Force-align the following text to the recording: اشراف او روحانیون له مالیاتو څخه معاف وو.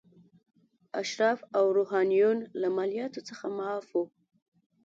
اشراف 1.01 1.39
او 1.57 1.65
روحانیون 1.77 2.37
له 2.61 2.67
مالیاتو 2.77 3.21
څخه 3.29 3.45
معاف 3.57 3.87
وو. 3.93 4.03